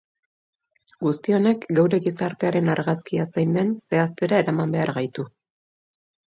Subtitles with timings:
[1.07, 5.29] Guzti honek geure gizartearen argazkia zein den zehaztera eraman behar gaitu.